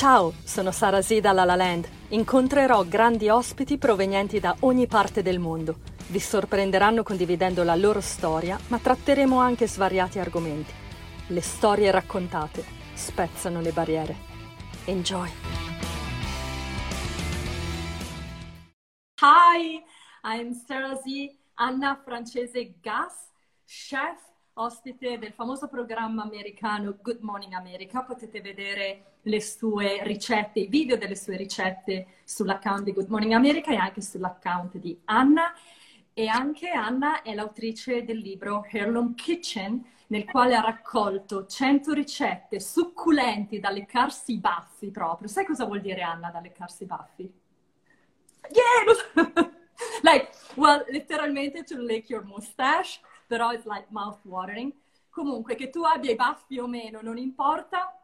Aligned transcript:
Ciao, 0.00 0.32
sono 0.44 0.70
Sara 0.70 1.02
Z 1.02 1.20
da 1.20 1.32
La 1.32 1.44
La 1.44 1.56
Land. 1.56 1.86
Incontrerò 2.08 2.84
grandi 2.84 3.28
ospiti 3.28 3.76
provenienti 3.76 4.40
da 4.40 4.56
ogni 4.60 4.86
parte 4.86 5.20
del 5.20 5.38
mondo. 5.38 5.80
Vi 6.06 6.18
sorprenderanno 6.18 7.02
condividendo 7.02 7.62
la 7.64 7.74
loro 7.74 8.00
storia, 8.00 8.58
ma 8.68 8.78
tratteremo 8.78 9.38
anche 9.38 9.68
svariati 9.68 10.18
argomenti. 10.18 10.72
Le 11.26 11.40
storie 11.42 11.90
raccontate 11.90 12.64
spezzano 12.94 13.60
le 13.60 13.72
barriere. 13.72 14.16
Enjoy! 14.86 15.28
Hi, 19.20 19.82
I'm 20.22 20.54
Sarah 20.54 20.96
Z, 20.96 21.04
Anna 21.56 22.00
Francese 22.02 22.72
Gas, 22.80 23.28
chef 23.66 24.29
ospite 24.54 25.18
del 25.18 25.32
famoso 25.32 25.68
programma 25.68 26.22
americano 26.22 26.96
Good 27.00 27.20
Morning 27.20 27.52
America. 27.52 28.02
Potete 28.02 28.40
vedere 28.40 29.18
le 29.22 29.40
sue 29.40 30.02
ricette, 30.02 30.60
i 30.60 30.66
video 30.66 30.96
delle 30.96 31.16
sue 31.16 31.36
ricette 31.36 32.06
sull'account 32.24 32.82
di 32.82 32.92
Good 32.92 33.08
Morning 33.08 33.32
America 33.32 33.70
e 33.70 33.76
anche 33.76 34.00
sull'account 34.00 34.76
di 34.78 34.98
Anna. 35.04 35.54
E 36.12 36.26
anche 36.26 36.70
Anna 36.70 37.22
è 37.22 37.34
l'autrice 37.34 38.04
del 38.04 38.18
libro 38.18 38.66
Heirloom 38.68 39.14
Kitchen, 39.14 39.82
nel 40.08 40.24
quale 40.24 40.56
ha 40.56 40.60
raccolto 40.60 41.46
100 41.46 41.92
ricette 41.92 42.58
succulenti 42.58 43.60
da 43.60 43.70
leccarsi 43.70 44.32
i 44.32 44.38
baffi 44.38 44.90
proprio. 44.90 45.28
Sai 45.28 45.46
cosa 45.46 45.64
vuol 45.64 45.80
dire 45.80 46.02
Anna 46.02 46.30
da 46.30 46.40
leccarsi 46.40 46.82
i 46.82 46.86
baffi? 46.86 47.32
Yeah! 48.50 49.24
like, 50.02 50.30
well, 50.56 50.84
letteralmente 50.88 51.62
to 51.62 51.78
lick 51.78 52.08
your 52.10 52.24
mustache 52.24 53.00
però 53.30 53.52
it's 53.52 53.64
like 53.64 53.86
mouth 53.90 54.18
watering. 54.24 54.72
Comunque, 55.08 55.54
che 55.54 55.70
tu 55.70 55.84
abbia 55.84 56.10
i 56.10 56.16
baffi 56.16 56.58
o 56.58 56.66
meno, 56.66 56.98
non 57.00 57.16
importa. 57.16 57.96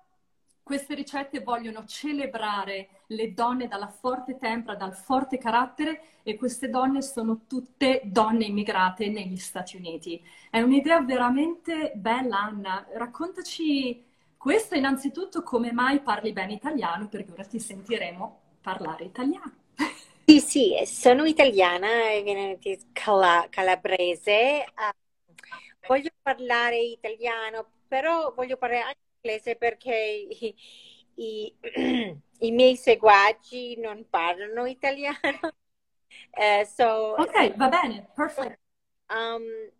Queste 0.62 0.95
ricette 0.95 1.41
vogliono 1.41 1.84
celebrare 1.84 3.03
le 3.09 3.34
donne 3.34 3.67
dalla 3.67 3.89
forte 3.89 4.39
tempra, 4.39 4.77
dal 4.77 4.95
forte 4.95 5.37
carattere 5.37 6.20
e 6.23 6.37
queste 6.37 6.69
donne 6.69 7.03
sono 7.03 7.41
tutte 7.48 8.03
donne 8.05 8.45
immigrate 8.45 9.09
negli 9.09 9.37
Stati 9.37 9.77
Uniti. 9.77 10.23
È 10.48 10.61
un'idea 10.61 11.00
veramente 11.00 11.93
bella, 11.97 12.43
Anna. 12.43 12.87
Raccontaci 12.93 14.05
questo 14.37 14.77
innanzitutto 14.77 15.43
come 15.43 15.72
mai 15.72 16.00
parli 16.00 16.33
bene 16.33 16.53
italiano, 16.53 17.09
perché 17.09 17.33
ora 17.33 17.45
ti 17.45 17.59
sentiremo 17.59 18.41
parlare 18.61 19.05
italiano. 19.05 19.55
Sì, 20.25 20.41
sì, 20.41 20.72
sono 20.84 21.25
italiana, 21.25 21.89
cala- 22.93 23.47
calabrese. 23.48 24.65
Uh, 24.77 25.05
parlare 26.27 26.77
italiano, 26.80 27.70
però 27.86 28.32
voglio 28.34 28.56
parlare 28.56 28.82
anche 28.82 28.98
inglese 29.20 29.55
perché 29.55 29.94
i, 29.94 30.55
i, 31.14 31.55
i 32.41 32.50
miei 32.50 32.77
seguaci 32.77 33.78
non 33.78 34.05
parlano 34.10 34.66
italiano. 34.66 35.38
Uh, 36.36 36.64
so, 36.77 37.14
ok, 37.19 37.56
va 37.56 37.69
bene, 37.69 38.08
perfect. 38.16 38.58
Um, 39.08 39.70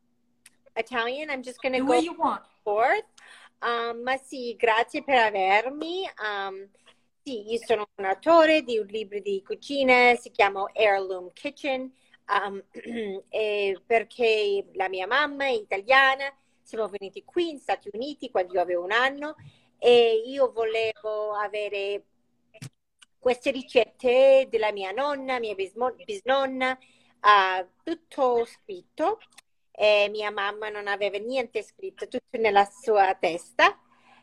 Italian, 0.77 1.31
I'm 1.31 1.43
just 1.43 1.61
gonna 1.61 1.79
The 1.79 1.85
go 1.85 1.95
you 1.99 2.15
want. 2.17 2.43
forth. 2.63 3.07
Um, 3.61 4.03
ma 4.03 4.17
sì, 4.19 4.55
grazie 4.57 5.03
per 5.03 5.19
avermi. 5.19 6.09
Um, 6.23 6.69
sì, 7.25 7.51
io 7.51 7.59
sono 7.59 7.89
un 7.97 8.05
autore 8.05 8.63
di 8.63 8.79
un 8.79 8.87
libro 8.87 9.19
di 9.19 9.43
cucina, 9.43 10.15
si 10.15 10.31
chiama 10.31 10.71
Heirloom 10.73 11.33
Kitchen. 11.33 11.93
Um, 12.29 12.63
perché 13.87 14.67
la 14.75 14.89
mia 14.89 15.07
mamma 15.07 15.45
è 15.45 15.51
italiana, 15.51 16.33
siamo 16.63 16.89
venuti 16.89 17.25
qui 17.25 17.51
in 17.51 17.59
Stati 17.59 17.89
Uniti 17.93 18.31
quando 18.31 18.55
io 18.55 18.61
avevo 18.61 18.83
un 18.83 18.93
anno 18.93 19.37
e 19.79 20.23
io 20.27 20.51
volevo 20.51 21.33
avere 21.35 22.05
queste 23.19 23.51
ricette 23.51 24.47
della 24.51 24.73
mia 24.73 24.93
nonna, 24.93 25.39
mia 25.39 25.55
bisnonna, 25.55 26.79
uh, 27.21 27.67
tutto 27.83 28.45
scritto. 28.45 29.19
E 29.71 30.09
mia 30.11 30.31
mamma 30.31 30.71
non 30.71 30.87
aveva 30.87 31.19
niente 31.19 31.63
scritto, 31.63 32.09
tutto 32.09 32.39
nella 32.39 32.65
sua 32.65 33.15
testa. 33.15 33.79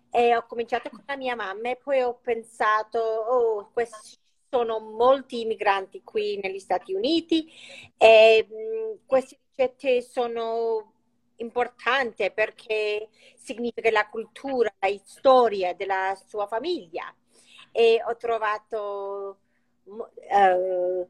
E 0.09 0.35
ho 0.35 0.45
cominciato 0.47 0.89
con 0.89 1.03
la 1.05 1.17
mia 1.17 1.35
mamma 1.35 1.69
e 1.69 1.75
poi 1.77 2.01
ho 2.01 2.15
pensato, 2.21 2.99
oh, 2.99 3.69
questi 3.73 4.17
sono 4.53 4.77
molti 4.77 5.41
immigranti 5.41 6.03
qui 6.03 6.39
negli 6.39 6.59
Stati 6.59 6.93
Uniti 6.93 7.51
e 7.97 8.47
queste 9.03 9.39
ricette 9.55 10.03
sono 10.03 10.93
importanti 11.37 12.31
perché 12.31 13.09
significa 13.35 13.89
la 13.89 14.07
cultura, 14.07 14.71
la 14.77 14.95
storia 15.05 15.73
della 15.73 16.15
sua 16.27 16.45
famiglia. 16.45 17.11
E 17.71 17.99
ho 18.05 18.15
trovato 18.15 19.39
uh, 19.85 21.09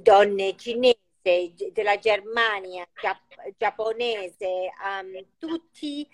donne 0.00 0.56
cinesi 0.56 0.98
della 1.72 1.96
Germania, 1.98 2.84
giap- 3.00 3.54
giapponese, 3.56 4.72
um, 4.82 5.24
tutti 5.38 6.08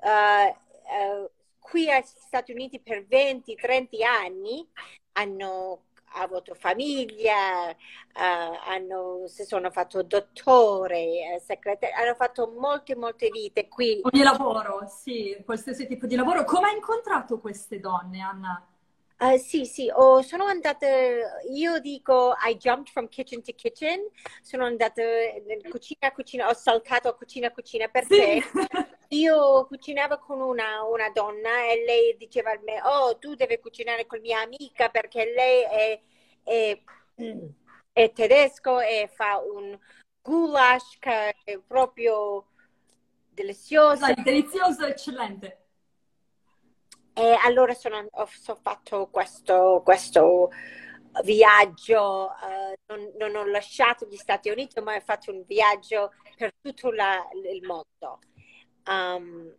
uh, 0.00 0.48
uh, 0.48 1.30
qui 1.58 1.90
agli 1.90 2.04
Stati 2.06 2.52
Uniti 2.52 2.80
per 2.80 3.04
20-30 3.06 4.02
anni 4.02 4.66
hanno 5.18 5.82
avuto 6.12 6.54
famiglia, 6.54 7.68
uh, 7.68 8.58
hanno, 8.66 9.26
si 9.26 9.44
sono 9.44 9.70
fatto 9.70 10.02
dottore, 10.02 11.34
eh, 11.34 11.42
segretario, 11.44 11.96
hanno 11.96 12.14
fatto 12.14 12.54
molte, 12.58 12.96
molte 12.96 13.28
vite 13.30 13.68
qui. 13.68 14.00
Di 14.10 14.22
lavoro, 14.22 14.86
sì, 14.88 15.36
qualsiasi 15.44 15.86
tipo 15.86 16.06
di 16.06 16.16
lavoro. 16.16 16.44
Come 16.44 16.68
hai 16.68 16.76
incontrato 16.76 17.38
queste 17.38 17.80
donne, 17.80 18.20
Anna? 18.20 18.66
Uh, 19.20 19.36
sì, 19.36 19.66
sì, 19.66 19.90
oh, 19.92 20.22
sono 20.22 20.44
andata, 20.44 20.86
io 21.50 21.80
dico, 21.80 22.34
I 22.46 22.56
jumped 22.56 22.92
from 22.92 23.08
kitchen 23.08 23.42
to 23.42 23.52
kitchen, 23.52 24.08
sono 24.42 24.64
andata 24.64 25.02
in 25.02 25.68
cucina 25.68 26.06
a 26.06 26.12
cucina, 26.12 26.48
ho 26.48 26.54
saltato 26.54 27.12
cucina 27.16 27.48
a 27.48 27.50
cucina 27.50 27.88
perché 27.88 28.40
sì. 28.40 28.42
io 29.08 29.66
cucinavo 29.66 30.18
con 30.18 30.40
una, 30.40 30.82
una, 30.84 31.10
donna 31.10 31.64
e 31.70 31.84
lei 31.84 32.16
diceva 32.16 32.50
a 32.50 32.60
me, 32.62 32.80
oh, 32.82 33.18
tu 33.18 33.34
devi 33.34 33.58
cucinare 33.58 34.06
con 34.06 34.20
mia 34.20 34.40
amica 34.40 34.88
perché 34.90 35.24
lei 35.24 35.62
è, 35.62 36.00
è, 36.42 36.82
è 37.92 38.12
tedesco 38.12 38.80
e 38.80 39.10
fa 39.12 39.38
un 39.38 39.78
goulash 40.22 40.98
che 40.98 41.34
è 41.44 41.58
proprio 41.66 42.48
delizioso. 43.30 44.04
Dai, 44.04 44.22
delizioso, 44.22 44.84
eccellente. 44.84 45.66
E 47.14 47.36
allora 47.42 47.74
sono, 47.74 48.06
ho, 48.10 48.22
ho 48.22 48.58
fatto 48.62 49.08
questo, 49.10 49.80
questo 49.82 50.50
viaggio, 51.24 52.30
uh, 52.30 52.74
non, 52.86 53.12
non, 53.18 53.34
ho 53.36 53.46
lasciato 53.46 54.06
gli 54.06 54.16
Stati 54.16 54.50
Uniti, 54.50 54.80
ma 54.80 54.94
ho 54.94 55.00
fatto 55.00 55.32
un 55.32 55.42
viaggio 55.44 56.12
per 56.36 56.54
tutto 56.60 56.90
la, 56.90 57.26
il 57.52 57.64
mondo. 57.64 58.20
Um, 58.88 59.54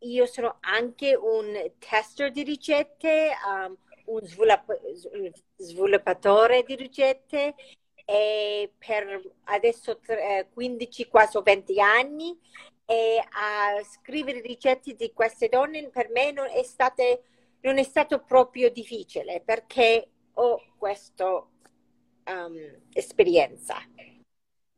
io 0.00 0.26
sono 0.26 0.56
anche 0.60 1.14
un 1.14 1.72
tester 1.78 2.32
di 2.32 2.42
ricette, 2.42 3.30
um, 3.46 3.76
un, 4.06 4.26
svilupp- 4.26 4.80
un, 5.12 5.30
sviluppatore 5.56 6.64
di 6.64 6.74
ricette 6.74 7.54
e 8.04 8.72
per 8.76 9.20
adesso 9.44 10.00
15, 10.52 11.08
quasi 11.08 11.40
20 11.42 11.80
anni 11.80 12.38
e 12.84 13.18
a 13.18 13.82
scrivere 13.82 14.40
ricette 14.40 14.94
di 14.94 15.12
queste 15.12 15.48
donne 15.48 15.88
per 15.88 16.10
me 16.10 16.30
non 16.30 16.46
è, 16.46 16.62
state, 16.62 17.22
non 17.62 17.78
è 17.78 17.82
stato 17.82 18.20
proprio 18.20 18.70
difficile 18.70 19.40
perché 19.44 20.08
ho 20.34 20.62
questa 20.76 21.44
um, 22.26 22.80
esperienza. 22.92 23.76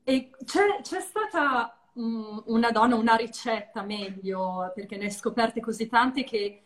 E 0.05 0.31
c'è, 0.45 0.81
c'è 0.81 1.01
stata 1.01 1.78
una 1.99 2.71
donna, 2.71 2.95
una 2.95 3.17
ricetta 3.17 3.83
meglio, 3.83 4.71
perché 4.75 4.97
ne 4.97 5.05
hai 5.05 5.11
scoperte 5.11 5.61
così 5.61 5.89
tante 5.89 6.25
che 6.25 6.63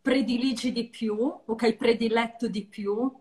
prediligi 0.00 0.72
di 0.72 0.88
più 0.88 1.16
o 1.44 1.54
che 1.54 1.66
hai 1.66 1.76
prediletto 1.76 2.48
di 2.48 2.64
più? 2.64 3.18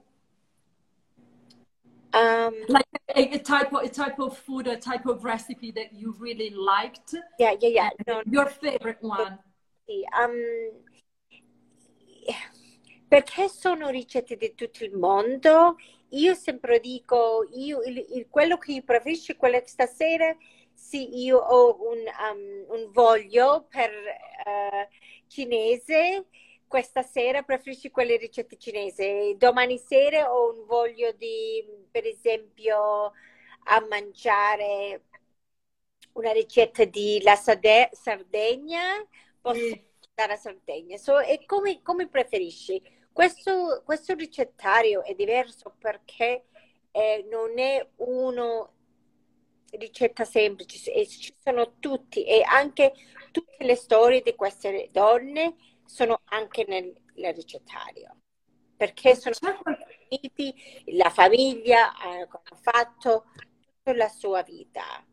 Um, 2.12 2.53
like 2.68 2.88
a, 3.13 3.35
a, 3.35 3.39
type 3.39 3.71
of 3.71 3.83
a 3.83 3.89
type 3.89 4.19
of 4.19 4.35
food, 4.35 4.68
a 4.68 4.77
type 4.77 5.07
of 5.07 5.24
recipe 5.24 5.71
that 5.71 5.94
you 5.94 6.15
really 6.19 6.50
liked. 6.50 7.13
Yeah, 7.38 7.56
yeah, 7.59 7.69
yeah. 7.69 7.89
No, 8.07 8.21
your 8.25 8.50
favorite 8.50 8.97
one. 9.01 9.38
Sì, 9.85 10.03
um, 10.19 10.83
perché 13.07 13.47
sono 13.47 13.89
ricette 13.89 14.38
di 14.38 14.53
tutto 14.56 14.83
il 14.83 14.95
mondo. 14.97 15.75
Io 16.13 16.33
sempre 16.33 16.79
dico, 16.79 17.47
io, 17.53 17.81
il, 17.83 18.03
il, 18.09 18.27
quello 18.27 18.57
che 18.57 18.71
io 18.71 18.83
preferisco, 18.83 19.35
quello 19.35 19.59
che 19.59 19.68
stasera, 19.68 20.35
sì, 20.79 21.23
io 21.23 21.37
ho 21.37 21.77
un, 21.89 21.97
um, 21.97 22.65
un 22.77 22.91
voglio 22.91 23.67
per 23.69 23.91
uh, 23.91 24.87
cinese 25.27 26.25
questa 26.67 27.01
sera 27.01 27.41
preferisci 27.43 27.89
quelle 27.89 28.17
ricette 28.17 28.57
cinesi. 28.57 29.35
Domani 29.37 29.77
sera 29.79 30.31
ho 30.31 30.53
un 30.53 30.65
voglio 30.65 31.11
di, 31.13 31.65
per 31.89 32.05
esempio, 32.05 33.11
a 33.63 33.85
mangiare 33.89 35.03
una 36.13 36.31
ricetta 36.31 36.85
di 36.85 37.21
la 37.23 37.35
Sade- 37.35 37.89
Sardegna. 37.91 39.05
Posso 39.41 39.59
mm. 39.59 39.71
andare 40.15 40.33
a 40.33 40.37
Sardegna. 40.37 40.97
So, 40.97 41.19
e 41.19 41.43
come, 41.45 41.81
come 41.81 42.07
preferisci? 42.07 42.81
questo, 43.19 43.81
questo 43.83 44.13
ricettario 44.13 45.03
è 45.03 45.13
diverso 45.13 45.75
perché 45.77 46.45
eh, 46.91 47.25
non 47.29 47.59
è 47.59 47.85
uno 47.97 48.75
ricetta 49.77 50.25
semplice, 50.25 50.92
e 50.94 51.07
ci 51.07 51.33
sono 51.38 51.75
tutti 51.80 52.24
e 52.24 52.42
anche 52.44 52.94
tutte 53.31 53.63
le 53.63 53.75
storie 53.75 54.21
di 54.21 54.36
queste 54.36 54.89
donne 54.92 55.56
sono 55.86 56.21
anche 56.25 56.66
nel, 56.68 56.94
nel 57.16 57.33
ricettario 57.33 58.19
perché 58.80 59.13
sono 59.13 59.36
uniti, 60.10 60.56
la 60.95 61.10
famiglia 61.10 61.92
ha 61.98 62.25
fatto 62.62 63.25
tutta 63.60 63.94
la 63.94 64.07
sua 64.07 64.42
vita. 64.42 65.04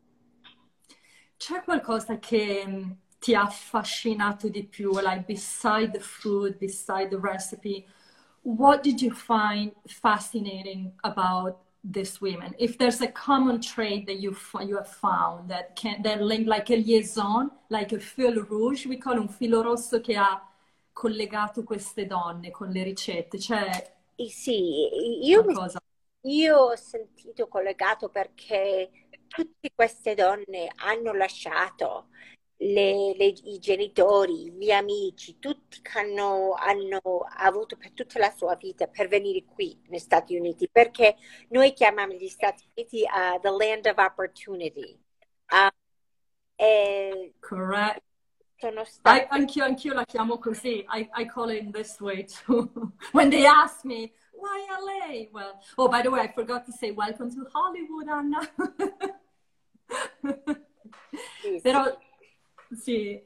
C'è 1.35 1.61
qualcosa 1.63 2.17
che 2.17 2.63
mm, 2.65 2.91
ti 3.19 3.35
ha 3.35 3.41
affascinato 3.41 4.47
di 4.47 4.65
più, 4.65 4.97
like 5.01 5.25
beside 5.27 5.91
the 5.91 5.99
food, 5.99 6.55
beside 6.57 7.09
the 7.09 7.19
recipe? 7.19 7.85
What 8.43 8.83
did 8.83 9.01
you 9.01 9.13
find 9.13 9.73
fascinating 9.85 10.93
about 11.01 11.57
these 11.91 12.19
women? 12.21 12.53
If 12.57 12.77
there's 12.77 13.01
a 13.01 13.07
common 13.07 13.61
trait 13.61 14.05
that 14.07 14.19
you 14.19 14.35
you 14.61 14.75
have 14.75 14.87
found 14.87 15.49
that 15.49 15.75
can 15.75 16.01
that 16.03 16.21
link 16.21 16.47
like 16.47 16.69
a 16.69 16.75
liaison, 16.75 17.51
like 17.69 17.91
a 17.93 17.99
fil 17.99 18.43
rouge, 18.43 18.85
we 18.87 18.97
call 18.97 19.19
un 19.19 19.29
filo 19.29 19.61
rosso 19.61 20.01
che 20.01 20.15
ha 20.15 20.41
collegato 20.93 21.63
queste 21.63 22.05
donne 22.05 22.51
con 22.51 22.69
le 22.69 22.83
ricette? 22.83 23.39
Cioè, 23.39 23.95
sì, 24.29 25.23
io, 25.23 25.43
mi, 25.43 25.55
io 26.21 26.57
ho 26.57 26.75
sentito 26.75 27.47
collegato 27.47 28.09
perché 28.09 28.89
tutte 29.27 29.71
queste 29.75 30.15
donne 30.15 30.71
hanno 30.77 31.13
lasciato 31.13 32.07
le, 32.57 33.13
le, 33.15 33.25
i 33.25 33.59
genitori, 33.59 34.51
gli 34.51 34.71
amici, 34.71 35.37
tutti 35.39 35.81
che 35.81 35.99
hanno, 35.99 36.53
hanno, 36.53 36.99
avuto 37.37 37.77
per 37.77 37.91
tutta 37.91 38.19
la 38.19 38.33
sua 38.35 38.55
vita 38.55 38.87
per 38.87 39.07
venire 39.07 39.45
qui 39.45 39.79
negli 39.87 39.99
Stati 39.99 40.35
Uniti, 40.35 40.67
perché 40.69 41.15
noi 41.49 41.73
chiamiamo 41.73 42.13
gli 42.13 42.27
Stati 42.27 42.63
Uniti 42.75 43.03
uh, 43.03 43.39
the 43.41 43.51
land 43.51 43.85
of 43.85 43.97
opportunity. 43.97 44.99
Uh, 45.49 45.69
Correct. 47.39 48.03
Sono 48.59 48.83
stati... 48.85 49.19
I, 49.19 49.27
anch'io, 49.29 49.63
anch'io 49.63 49.93
la 49.93 50.03
chiamo 50.03 50.39
così. 50.39 50.83
I, 50.89 51.07
I 51.15 51.27
call 51.27 51.51
it 51.51 51.61
in 51.61 51.71
this 51.71 51.99
way 51.99 52.25
too. 52.25 52.91
When 53.13 53.29
they 53.29 53.45
ask 53.45 53.85
me, 53.85 54.11
why 54.31 54.65
LA? 54.67 55.27
Well, 55.31 55.61
oh, 55.77 55.87
by 55.87 56.01
the 56.01 56.09
way, 56.09 56.21
I 56.21 56.33
forgot 56.33 56.65
to 56.65 56.71
say 56.71 56.89
welcome 56.89 57.29
to 57.29 57.45
Hollywood, 57.53 58.07
Anna. 58.07 58.39
sì, 61.41 61.59
Però, 61.61 61.95
sì. 62.75 63.25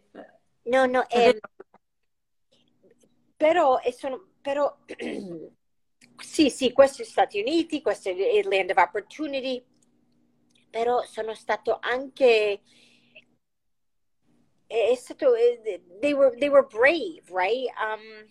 No, 0.64 0.86
no, 0.86 1.08
eh, 1.10 1.40
però, 3.36 3.80
sono, 3.92 4.34
però 4.42 4.78
sì, 6.18 6.50
sì, 6.50 6.72
questo 6.72 7.02
è 7.02 7.06
Stati 7.06 7.40
Uniti, 7.40 7.82
questo 7.82 8.10
è 8.10 8.12
il 8.12 8.48
Land 8.48 8.70
of 8.72 8.78
Opportunity, 8.78 9.64
però 10.70 11.02
sono 11.04 11.34
stato 11.34 11.78
anche 11.80 12.62
è 14.72 14.96
stato 14.96 15.34
they 16.00 16.14
were, 16.14 16.36
they 16.38 16.48
were 16.48 16.66
brave 16.66 17.22
right 17.30 17.70
um, 17.76 18.26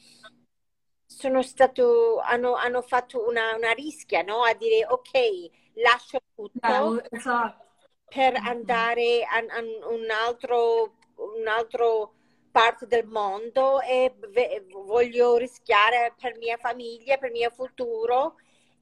sono 1.04 1.42
stato 1.42 2.18
hanno, 2.20 2.54
hanno 2.54 2.80
fatto 2.80 3.28
una, 3.28 3.54
una 3.56 3.72
rischia 3.72 4.22
no? 4.22 4.42
a 4.42 4.54
dire 4.54 4.86
ok 4.86 5.50
lascio 5.74 6.18
tutto 6.34 6.68
no, 6.68 7.02
esatto. 7.10 7.64
per 8.06 8.36
andare 8.36 9.22
a, 9.24 9.36
a, 9.36 9.60
un 9.60 10.08
altro 10.10 10.96
un 11.36 11.46
altro 11.46 12.14
parte 12.50 12.86
del 12.86 13.06
mondo 13.06 13.80
e 13.80 14.14
voglio 14.70 15.36
rischiare 15.36 16.14
per 16.20 16.36
mia 16.38 16.56
famiglia 16.56 17.16
per 17.16 17.28
il 17.28 17.36
mio 17.36 17.50
futuro 17.50 18.34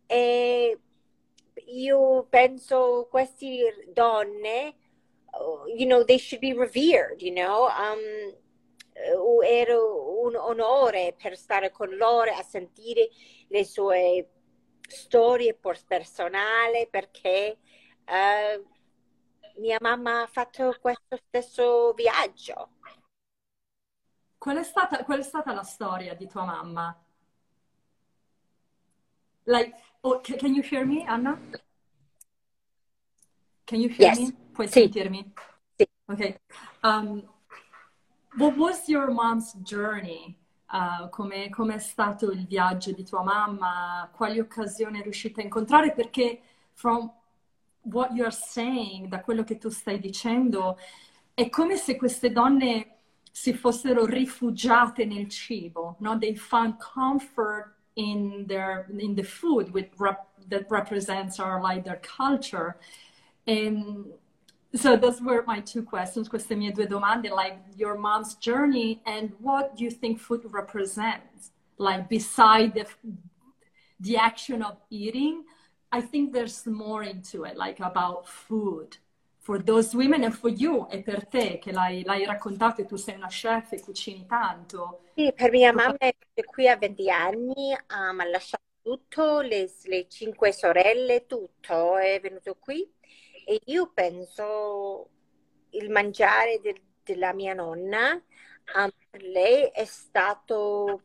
e 0.06 0.78
io 1.66 2.26
penso 2.30 3.06
queste 3.10 3.90
donne 3.92 4.74
you 5.74 5.86
know, 5.86 6.02
they 6.02 6.18
should 6.18 6.40
be 6.40 6.52
revered, 6.52 7.22
you 7.22 7.32
know. 7.32 7.68
Um, 7.68 8.34
era 9.44 9.78
un 9.78 10.34
onore 10.34 11.14
per 11.16 11.36
stare 11.36 11.70
con 11.70 11.94
loro 11.94 12.32
a 12.32 12.42
sentire 12.42 13.08
le 13.48 13.64
sue 13.64 14.28
storie 14.88 15.56
personali 15.86 16.88
perché 16.90 17.58
uh, 18.06 18.66
mia 19.58 19.78
mamma 19.80 20.22
ha 20.22 20.26
fatto 20.26 20.74
questo 20.80 21.18
stesso 21.26 21.92
viaggio. 21.94 22.70
Qual 24.38 24.56
è 24.56 24.62
stata, 24.62 25.04
qual 25.04 25.18
è 25.18 25.22
stata 25.22 25.52
la 25.52 25.62
storia 25.62 26.14
di 26.14 26.28
tua 26.28 26.44
mamma? 26.44 26.96
Like, 29.44 29.74
oh, 30.02 30.20
can 30.20 30.54
you 30.54 30.62
hear 30.62 30.84
me, 30.84 31.04
Anna? 31.06 31.38
Can 33.64 33.80
you 33.80 33.88
hear 33.88 34.10
yes. 34.10 34.18
me? 34.18 34.34
Puoi 34.52 34.68
sì. 34.68 34.80
sentirmi? 34.80 35.32
Sì. 35.76 35.88
Ok. 36.06 36.40
Um, 36.82 37.28
what 38.36 38.56
was 38.56 38.88
your 38.88 39.10
mom's 39.10 39.54
journey? 39.62 40.36
Uh, 40.70 41.08
come 41.08 41.50
è 41.74 41.78
stato 41.78 42.30
il 42.30 42.46
viaggio 42.46 42.92
di 42.92 43.04
tua 43.04 43.22
mamma? 43.22 44.08
Quali 44.12 44.38
occasioni 44.38 45.00
è 45.00 45.02
riuscita 45.02 45.40
a 45.40 45.44
incontrare? 45.44 45.92
Perché 45.92 46.42
from 46.74 47.10
what 47.82 48.14
you're 48.14 48.30
saying, 48.30 49.08
da 49.08 49.20
quello 49.20 49.44
che 49.44 49.58
tu 49.58 49.68
stai 49.68 49.98
dicendo, 49.98 50.76
è 51.34 51.48
come 51.48 51.76
se 51.76 51.96
queste 51.96 52.32
donne 52.32 52.96
si 53.30 53.52
fossero 53.52 54.04
rifugiate 54.04 55.04
nel 55.04 55.28
cibo, 55.28 55.96
no? 56.00 56.18
They 56.18 56.34
found 56.34 56.76
comfort 56.78 57.76
in 57.94 58.44
their 58.46 58.86
in 58.98 59.14
the 59.14 59.22
food 59.22 59.70
with 59.72 59.88
rep, 59.98 60.26
that 60.48 60.66
represents 60.70 61.38
our 61.38 61.60
like 61.60 61.84
their 61.84 62.00
culture. 62.02 62.78
And 63.46 64.06
so 64.74 64.96
those 64.96 65.20
were 65.20 65.42
my 65.46 65.60
two 65.60 65.82
questions, 65.82 66.28
queste 66.28 66.56
mie 66.56 66.70
due 66.70 66.86
domande, 66.86 67.30
like 67.30 67.58
your 67.76 67.96
mom's 67.96 68.34
journey 68.34 69.00
and 69.06 69.32
what 69.40 69.76
do 69.76 69.84
you 69.84 69.90
think 69.90 70.20
food 70.20 70.42
represents, 70.50 71.52
like 71.78 72.08
beside 72.08 72.74
the, 72.74 72.86
the 74.00 74.16
action 74.16 74.62
of 74.62 74.76
eating, 74.90 75.44
I 75.90 76.00
think 76.02 76.32
there's 76.32 76.66
more 76.66 77.02
into 77.02 77.44
it, 77.44 77.56
like 77.56 77.80
about 77.80 78.28
food. 78.28 78.98
For 79.40 79.58
those 79.58 79.94
women 79.94 80.24
and 80.24 80.36
for 80.36 80.50
you 80.50 80.86
e 80.90 81.02
per 81.02 81.24
te 81.26 81.58
che 81.58 81.72
l'hai, 81.72 82.02
l'hai 82.04 82.26
raccontato 82.26 82.82
e 82.82 82.84
tu 82.84 82.96
sei 82.96 83.14
una 83.14 83.28
chef 83.28 83.72
e 83.72 83.80
cucini 83.80 84.26
tanto. 84.26 85.00
Sì, 85.14 85.32
per 85.32 85.50
mia 85.50 85.72
mamma 85.72 85.96
è 85.98 86.14
qui 86.44 86.68
a 86.68 86.76
20 86.76 87.10
anni, 87.10 87.72
um, 87.72 88.20
ha 88.20 88.24
lasciato 88.28 88.62
tutto, 88.82 89.40
le, 89.40 89.70
le 89.84 90.06
cinque 90.08 90.52
sorelle, 90.52 91.26
tutto, 91.26 91.96
è 91.96 92.20
venuto 92.20 92.56
qui 92.56 92.86
e 93.46 93.60
io 93.64 93.90
penso 93.92 95.08
il 95.70 95.90
mangiare 95.90 96.60
de- 96.60 96.82
della 97.02 97.32
mia 97.32 97.54
nonna, 97.54 98.12
um, 98.76 98.90
per 99.10 99.22
lei 99.22 99.64
è 99.72 99.84
stato, 99.86 101.02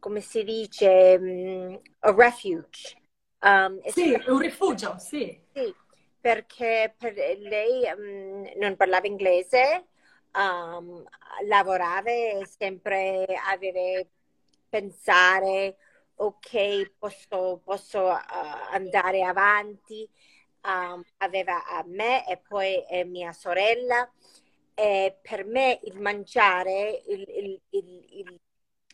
come 0.00 0.20
si 0.20 0.42
dice, 0.42 1.16
um, 1.20 1.80
a 2.00 2.12
refuge. 2.12 2.97
Um, 3.40 3.80
sì, 3.86 4.10
stato... 4.10 4.32
un 4.32 4.38
rifugio, 4.38 4.98
sì. 4.98 5.40
Sì, 5.52 5.74
perché 6.20 6.94
per 6.98 7.14
lei 7.14 7.84
um, 7.96 8.50
non 8.56 8.76
parlava 8.76 9.06
inglese, 9.06 9.86
um, 10.34 11.04
lavorava 11.46 12.10
sempre 12.44 13.24
aveva 13.46 14.04
pensare, 14.68 15.76
ok, 16.16 16.92
posso, 16.98 17.60
posso 17.64 18.00
uh, 18.00 18.18
andare 18.72 19.22
avanti 19.22 20.08
um, 20.62 21.02
aveva 21.18 21.64
a 21.64 21.84
me 21.86 22.28
e 22.28 22.38
poi 22.38 22.84
a 22.90 23.04
mia 23.04 23.32
sorella. 23.32 24.10
E 24.74 25.18
per 25.20 25.44
me 25.44 25.80
il 25.84 25.98
mangiare 25.98 27.02
il, 27.08 27.20
il, 27.28 27.60
il, 27.70 28.06
il 28.10 28.40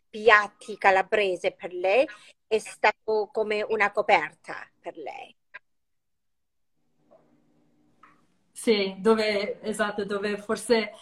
piatti 0.08 0.78
calabrese 0.78 1.50
per 1.52 1.74
lei 1.74 2.08
è 2.54 2.58
stato 2.58 3.28
come 3.32 3.62
una 3.62 3.90
coperta 3.90 4.54
per 4.80 4.96
lei. 4.96 5.34
Sì, 8.52 8.94
dove, 8.98 9.60
esatto, 9.62 10.04
dove 10.04 10.38
forse 10.38 10.92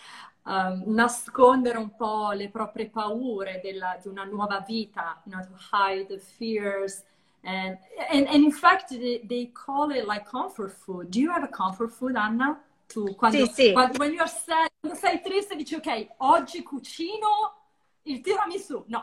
um, 0.44 0.82
nascondere 0.87 1.78
un 1.78 1.94
po' 1.94 2.32
le 2.32 2.49
proprie 2.49 2.88
paure 2.88 3.61
della, 3.62 3.99
di 4.00 4.09
una 4.09 4.25
nuova 4.25 4.61
vita, 4.61 5.21
you 5.25 5.35
know, 5.35 5.44
to 5.44 5.54
hide 5.71 6.06
the 6.06 6.18
fears, 6.18 7.04
And, 7.44 7.76
and, 8.09 8.28
and 8.28 8.44
in 8.44 8.52
fact, 8.52 8.90
they, 8.90 9.21
they 9.25 9.47
call 9.47 9.90
it 9.90 10.06
like 10.06 10.26
comfort 10.26 10.71
food. 10.71 11.11
Do 11.11 11.18
you 11.18 11.30
have 11.32 11.42
a 11.42 11.49
comfort 11.49 11.90
food, 11.90 12.14
Anna? 12.14 12.62
Tu, 12.88 13.14
quando, 13.16 13.47
sì, 13.47 13.52
sì. 13.52 13.73
Quando, 13.73 13.99
when 13.99 14.12
you're 14.12 14.28
sad, 14.28 14.68
quando 14.80 14.97
sei 14.97 15.21
triste 15.21 15.56
dici, 15.56 15.75
ok, 15.75 16.14
oggi 16.18 16.62
cucino 16.62 17.54
il 18.02 18.21
tiramisù. 18.21 18.85
No. 18.87 19.02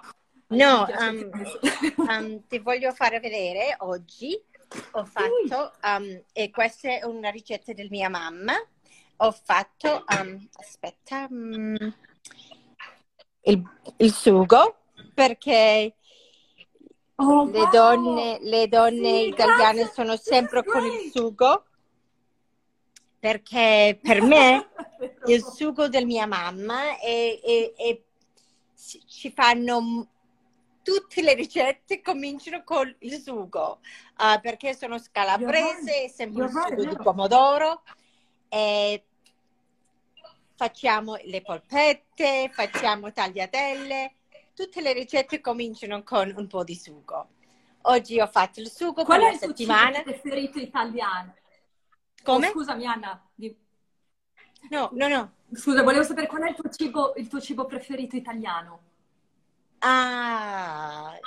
No, 0.49 0.87
um, 0.99 1.29
um, 2.07 2.41
ti 2.47 2.59
voglio 2.59 2.91
fare 2.91 3.19
vedere 3.19 3.75
oggi. 3.79 4.39
Ho 4.91 5.05
fatto, 5.05 5.73
um, 5.83 6.23
e 6.31 6.49
questa 6.51 6.89
è 6.89 7.03
una 7.03 7.29
ricetta 7.29 7.73
della 7.73 7.89
mia 7.89 8.09
mamma. 8.09 8.53
Ho 9.17 9.31
fatto, 9.31 10.03
aspetta, 10.57 11.27
um, 11.29 11.75
il, 13.41 13.63
il 13.97 14.13
sugo 14.13 14.77
perché 15.13 15.93
Oh, 17.21 17.49
le, 17.49 17.59
wow. 17.59 17.69
donne, 17.69 18.37
le 18.39 18.69
donne 18.69 19.23
sì, 19.23 19.27
italiane 19.27 19.81
grazie. 19.81 19.93
sono 19.93 20.15
sempre 20.15 20.63
con 20.63 20.85
il 20.85 21.11
sugo 21.13 21.65
perché 23.19 23.99
per 24.01 24.21
me 24.21 24.69
il 25.27 25.43
sugo 25.43 25.89
della 25.89 26.05
mia 26.05 26.25
mamma 26.25 26.97
è, 26.97 27.39
è, 27.43 27.73
è, 27.75 28.01
ci 29.05 29.31
fanno 29.31 30.07
tutte 30.89 31.21
le 31.21 31.35
ricette 31.35 32.01
cominciano 32.01 32.63
con 32.63 32.93
il 32.99 33.21
sugo 33.21 33.79
uh, 34.17 34.41
perché 34.41 34.73
sono 34.73 34.97
scalabrese, 34.97 36.05
è 36.05 36.07
sempre 36.07 36.45
il 36.45 36.49
sugo 36.49 36.83
di 36.83 36.95
pomodoro 36.95 37.83
e 38.47 39.03
facciamo 40.55 41.15
le 41.25 41.41
polpette, 41.43 42.49
facciamo 42.51 43.11
tagliatelle, 43.11 44.15
tutte 44.55 44.81
le 44.81 44.93
ricette 44.93 45.39
cominciano 45.41 46.01
con 46.01 46.33
un 46.35 46.47
po' 46.47 46.63
di 46.63 46.75
sugo. 46.75 47.27
Oggi 47.83 48.19
ho 48.19 48.27
fatto 48.27 48.59
il 48.59 48.69
sugo 48.71 49.03
Qual 49.03 49.19
per 49.19 49.31
la 49.31 49.37
settimana. 49.37 49.91
Qual 49.91 49.93
è 49.93 49.97
il 49.97 50.03
tuo 50.03 50.21
preferito 50.21 50.59
italiano? 50.59 51.35
Come? 52.23 52.47
Oh, 52.47 52.51
scusami 52.51 52.85
Anna. 52.87 53.29
No, 54.71 54.89
no, 54.93 55.07
no. 55.07 55.33
Scusa, 55.53 55.83
volevo 55.83 56.03
sapere 56.03 56.25
qual 56.25 56.41
è 56.41 56.49
il 56.49 56.55
tuo 56.55 56.69
cibo, 56.69 57.13
il 57.15 57.27
tuo 57.27 57.39
cibo 57.39 57.65
preferito 57.65 58.15
italiano? 58.15 58.88
Ah, 59.79 61.17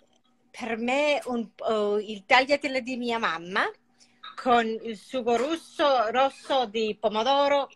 per 0.50 0.76
me 0.76 1.20
un, 1.24 1.48
uh, 1.66 1.96
il 1.96 2.24
tagliatelle 2.26 2.82
di 2.82 2.96
mia 2.96 3.18
mamma 3.18 3.68
con 4.34 4.66
il 4.66 4.96
sugo 4.96 5.36
rosso, 5.36 6.10
rosso 6.10 6.66
di 6.66 6.96
pomodoro, 7.00 7.70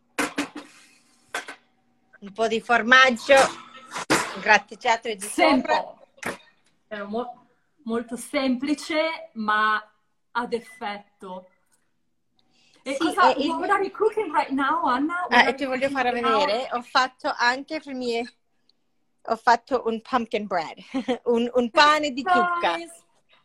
un 2.20 2.32
po' 2.32 2.46
di 2.46 2.60
formaggio, 2.60 3.36
grattugiato 4.40 5.12
di 5.12 5.20
Sempre. 5.20 5.96
sopra. 6.88 7.34
Molto 7.84 8.16
semplice, 8.16 9.30
ma 9.34 9.80
ad 10.32 10.52
effetto. 10.52 11.48
E 12.82 12.94
sì, 12.94 12.98
cosa, 12.98 13.32
e 13.34 13.48
what 13.48 13.70
are 13.70 13.82
you 13.82 13.92
cooking 13.92 14.32
right 14.32 14.50
now, 14.50 14.84
Anna? 14.84 15.26
Ah, 15.28 15.48
e 15.48 15.54
ti 15.54 15.64
voglio 15.64 15.88
fare 15.88 16.10
vedere, 16.10 16.68
ho 16.72 16.82
fatto 16.82 17.32
anche 17.34 17.80
per 17.80 17.94
mie... 17.94 18.24
Ho 19.28 19.36
fatto 19.36 19.82
un 19.86 20.00
pumpkin 20.00 20.46
bread, 20.46 20.78
un, 21.26 21.50
un 21.54 21.70
pane 21.70 22.12
di 22.12 22.22
zucca. 22.22 22.76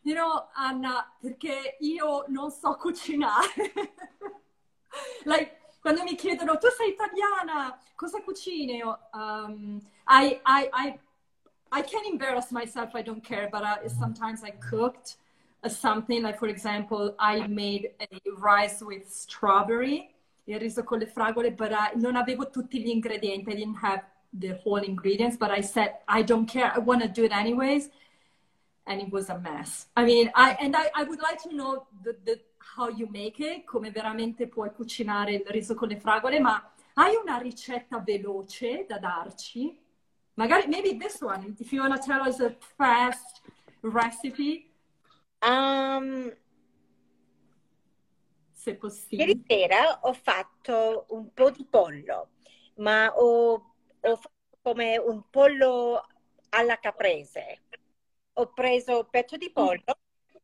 Know, 0.04 0.50
Anna, 0.56 1.14
perché 1.20 1.78
io 1.80 2.26
non 2.28 2.52
so 2.52 2.76
cucinare. 2.76 3.72
like, 5.26 5.58
quando 5.80 6.04
mi 6.04 6.16
chiedono, 6.16 6.58
tu 6.58 6.68
sei 6.70 6.90
italiana, 6.90 7.80
cosa 7.96 8.22
cucini? 8.22 8.82
Um, 9.14 9.80
I, 10.08 10.40
I, 10.46 10.70
I, 10.74 11.00
I 11.72 11.82
can 11.84 12.06
embarrass 12.06 12.52
myself, 12.52 12.96
I 12.96 13.04
don't 13.04 13.24
care, 13.24 13.48
but 13.50 13.64
uh, 13.64 13.88
sometimes 13.88 14.44
I 14.44 14.52
cooked. 14.52 15.18
something 15.70 16.24
like, 16.24 16.40
for 16.40 16.48
example, 16.48 17.16
I 17.20 17.46
made 17.48 17.92
a 18.00 18.08
rice 18.38 18.82
with 18.82 19.08
strawberry, 19.08 20.10
il 20.48 20.60
riso 20.60 20.84
con 20.84 21.00
le 21.00 21.06
fragole, 21.06 21.52
but 21.52 21.72
I, 21.72 21.92
non 21.96 22.16
avevo 22.16 22.50
tutti 22.50 22.82
gli 22.82 22.88
ingredienti. 22.88 23.52
I 23.52 23.56
didn't 23.56 23.78
have 23.78 24.04
the 24.34 24.56
whole 24.64 24.78
ingredients, 24.78 25.38
but 25.38 25.52
I 25.52 25.62
said, 25.62 25.96
I 26.08 26.22
don't 26.22 26.46
care. 26.46 26.72
I 26.74 26.80
want 26.80 27.02
to 27.02 27.08
do 27.08 27.24
it 27.24 27.32
anyways. 27.32 27.90
And 28.88 29.02
it 29.02 29.12
was 29.12 29.30
a 29.30 29.38
mess. 29.38 29.88
I 29.96 30.06
mean, 30.06 30.32
I, 30.36 30.58
and 30.60 30.76
I, 30.76 30.90
I 30.96 31.04
would 31.04 31.22
like 31.22 31.42
to 31.44 31.56
know 31.56 31.86
the, 32.04 32.16
the, 32.26 32.40
how 32.60 32.90
you 32.90 33.08
make 33.12 33.40
it, 33.40 33.66
come 33.66 33.92
veramente 33.92 34.48
puoi 34.48 34.72
cucinare 34.72 35.34
il 35.34 35.44
riso 35.48 35.76
con 35.76 35.90
le 35.90 36.00
fragole, 36.00 36.40
ma 36.40 36.72
hai 36.96 37.16
una 37.16 37.38
ricetta 37.38 38.00
veloce 38.00 38.86
da 38.88 38.98
darci? 38.98 39.78
Magari, 40.36 40.68
maybe 40.68 40.98
this 40.98 41.22
one, 41.22 41.56
if 41.60 41.72
you 41.72 41.82
want 41.82 41.94
to 41.94 42.02
tell 42.02 42.22
us 42.22 42.40
a 42.40 42.56
fast 42.78 43.42
recipe 43.82 44.72
Um, 45.44 46.32
se 48.52 48.76
possibile. 48.76 49.24
Ieri 49.24 49.44
sera 49.48 50.00
ho 50.04 50.14
fatto 50.14 51.06
un 51.10 51.34
po' 51.34 51.50
di 51.50 51.66
pollo, 51.68 52.30
ma 52.76 53.12
ho, 53.16 53.71
ho 54.02 54.16
fatto 54.16 54.58
come 54.62 54.98
un 54.98 55.24
pollo 55.30 56.06
alla 56.50 56.80
caprese. 56.80 57.64
Ho 58.34 58.52
preso 58.54 59.08
petto 59.10 59.38
di 59.38 59.52
pollo, 59.52 59.98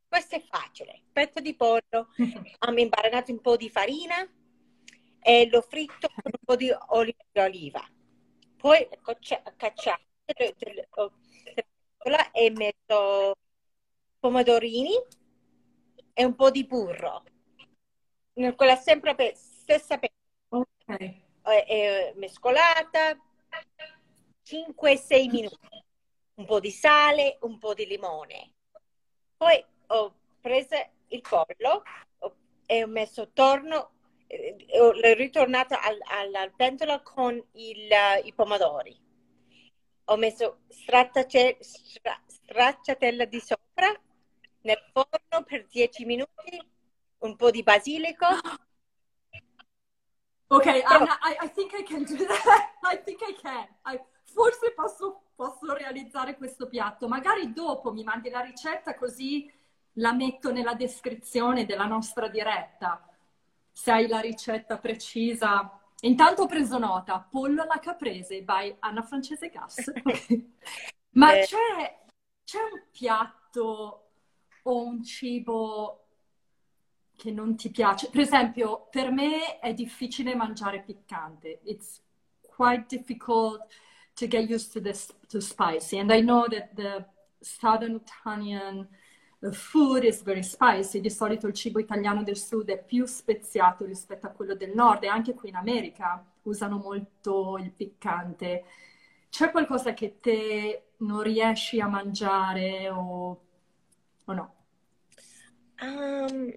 questo 0.07 0.35
è 0.35 0.41
facile, 0.41 1.03
petto 1.11 1.39
di 1.39 1.55
pollo, 1.55 2.09
ho 2.59 2.71
imbaranato 2.71 3.31
un 3.31 3.41
po' 3.41 3.55
di 3.55 3.69
farina 3.69 4.27
e 5.19 5.47
l'ho 5.49 5.61
fritto 5.61 6.07
con 6.07 6.31
un 6.31 6.45
po' 6.45 6.55
di 6.55 6.71
olio 6.89 7.15
di 7.31 7.39
oliva. 7.39 7.85
Poi 8.55 8.87
cacciato 9.55 10.01
e 12.31 12.49
metto 12.51 13.35
pomodorini 14.19 14.93
e 16.13 16.25
un 16.25 16.35
po' 16.35 16.49
di 16.49 16.65
burro. 16.65 17.23
Quella 18.55 18.75
sempre 18.75 19.15
per, 19.15 19.35
stessa 19.35 19.97
per, 19.97 20.11
okay. 20.49 21.23
è, 21.41 22.13
mescolata 22.15 23.19
5-6 24.43 25.29
minuti. 25.29 25.85
Un 26.35 26.45
po' 26.45 26.59
di 26.59 26.71
sale, 26.71 27.37
un 27.41 27.57
po' 27.57 27.73
di 27.73 27.85
limone. 27.85 28.53
Poi 29.35 29.63
ho 29.87 30.15
preso 30.39 30.75
il 31.07 31.21
pollo 31.21 31.83
e 32.65 32.83
ho 32.83 32.87
messo 32.87 33.23
attorno, 33.23 33.91
ho 34.79 34.91
ritornato 35.13 35.77
al, 35.79 35.97
alla 36.03 36.49
pentola 36.55 37.01
con 37.01 37.35
il, 37.53 37.89
i 38.23 38.33
pomodori. 38.33 38.95
Ho 40.05 40.15
messo 40.15 40.59
stracciatella 40.67 43.25
di 43.25 43.39
sopra 43.39 43.91
nel 44.61 44.81
forno 44.91 45.43
per 45.45 45.65
10 45.65 46.05
minuti, 46.05 46.59
un 47.19 47.35
po' 47.35 47.51
di 47.51 47.63
basilico. 47.63 48.27
Ok, 50.49 50.65
Anna, 50.65 51.19
I, 51.23 51.45
I, 51.45 51.49
think 51.49 51.73
I 51.73 51.83
can 51.83 52.03
do 52.03 52.15
that. 52.25 52.71
I 52.83 52.97
think 53.03 53.21
I 53.21 53.33
can. 53.33 53.67
I, 53.85 53.99
forse 54.23 54.71
posso, 54.73 55.23
posso 55.35 55.73
realizzare 55.73 56.37
questo 56.37 56.67
piatto. 56.67 57.07
Magari 57.07 57.51
dopo 57.51 57.91
mi 57.91 58.03
mandi 58.03 58.29
la 58.29 58.39
ricetta 58.39 58.95
così 58.95 59.51
la 59.93 60.13
metto 60.13 60.51
nella 60.51 60.73
descrizione 60.73 61.65
della 61.65 61.85
nostra 61.85 62.29
diretta. 62.29 63.05
Se 63.71 63.91
hai 63.91 64.07
la 64.07 64.19
ricetta 64.19 64.77
precisa. 64.77 65.79
Intanto 66.01 66.43
ho 66.43 66.47
preso 66.47 66.77
nota, 66.77 67.19
pollo 67.29 67.63
alla 67.63 67.79
caprese 67.79 68.41
by 68.43 68.75
Anna 68.79 69.01
Francese 69.01 69.49
Gas. 69.49 69.91
Ma 71.11 71.33
eh. 71.33 71.43
c'è, 71.43 72.05
c'è 72.43 72.59
un 72.59 72.83
piatto 72.91 74.09
o 74.63 74.83
un 74.85 75.03
cibo 75.03 76.06
che 77.17 77.31
non 77.31 77.55
ti 77.55 77.69
piace. 77.69 78.09
Per 78.09 78.21
esempio, 78.21 78.87
per 78.89 79.11
me 79.11 79.59
è 79.59 79.73
difficile 79.73 80.35
mangiare 80.35 80.81
piccante. 80.83 81.59
It's 81.63 81.99
quite 82.55 82.85
difficult 82.87 83.65
to 84.13 84.27
get 84.27 84.49
used 84.49 84.71
to 84.73 84.79
this 84.79 85.13
to 85.27 85.41
spicy. 85.41 85.97
And 85.97 86.11
I 86.11 86.21
know 86.21 86.47
that 86.47 86.73
the 86.75 87.05
southern 87.39 87.95
Italian 87.95 88.87
food 89.51 90.03
is 90.03 90.21
very 90.21 90.43
spicy. 90.43 91.01
Di 91.01 91.09
solito 91.09 91.47
il 91.47 91.53
cibo 91.53 91.79
italiano 91.79 92.23
del 92.23 92.37
sud 92.37 92.69
è 92.69 92.83
più 92.83 93.05
speziato 93.05 93.85
rispetto 93.85 94.27
a 94.27 94.29
quello 94.29 94.55
del 94.55 94.73
nord 94.73 95.03
e 95.03 95.07
anche 95.07 95.33
qui 95.33 95.49
in 95.49 95.55
America 95.55 96.23
usano 96.43 96.77
molto 96.77 97.57
il 97.57 97.71
piccante. 97.71 98.63
C'è 99.29 99.49
qualcosa 99.51 99.93
che 99.93 100.19
te 100.19 100.91
non 100.97 101.21
riesci 101.21 101.79
a 101.79 101.87
mangiare 101.87 102.89
o, 102.89 103.41
o 104.25 104.33
no? 104.33 104.53
Um, 105.79 106.51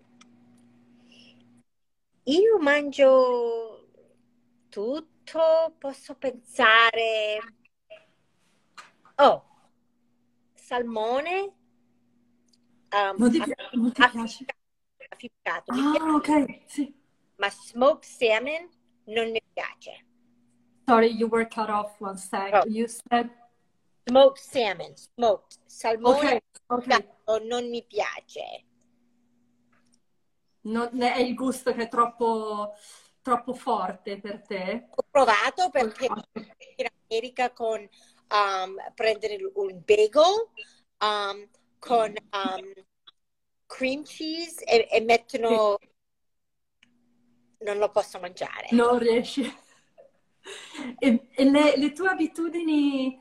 io 2.25 2.59
mangio 2.59 3.89
tutto, 4.69 5.75
posso 5.79 6.15
pensare... 6.15 7.39
Oh, 9.17 9.45
salmone. 10.55 11.55
Um, 12.93 13.17
non 13.19 13.31
ti, 13.31 13.39
non 13.73 13.93
ti 13.93 14.03
piace? 14.11 14.45
Ah, 15.45 16.15
ok, 16.15 16.61
sì. 16.67 16.95
Ma 17.37 17.51
smoked 17.51 18.05
salmon 18.05 18.69
non 19.05 19.31
mi 19.31 19.43
piace. 19.53 20.07
Sorry, 20.87 21.09
you 21.09 21.29
were 21.29 21.47
cut 21.47 21.69
off 21.69 22.01
one 22.01 22.17
sec. 22.17 22.55
Oh. 22.55 22.65
You 22.67 22.87
said... 22.87 23.31
Smoked 24.09 24.43
salmon, 24.43 24.97
smoked. 24.97 25.59
Salmone 25.67 26.17
okay, 26.17 26.41
okay. 26.69 27.09
non 27.47 27.69
mi 27.69 27.85
piace 27.85 28.65
non 30.63 31.01
è 31.01 31.19
il 31.19 31.35
gusto 31.35 31.73
che 31.73 31.85
è 31.85 31.89
troppo, 31.89 32.75
troppo 33.23 33.53
forte 33.55 34.19
per 34.21 34.43
te? 34.43 34.89
Ho 34.91 35.05
provato 35.11 35.71
perché 35.71 36.05
in 36.05 36.87
America 37.09 37.53
con 37.53 37.81
um, 37.81 38.77
prendere 38.95 39.39
un 39.55 39.83
bagel 39.85 40.49
um, 41.01 41.49
con 41.79 42.15
um, 42.33 42.73
cream 43.67 44.03
cheese 44.03 44.65
e, 44.65 44.89
e 44.91 45.01
mettono... 45.01 45.77
Sì. 45.81 45.89
Non 47.63 47.77
lo 47.77 47.91
posso 47.91 48.19
mangiare. 48.19 48.69
Non 48.71 48.99
riesci. 48.99 49.43
E, 50.99 51.29
e 51.31 51.45
le, 51.45 51.77
le, 51.77 51.93
tue 51.93 52.09
abitudini 52.09 53.21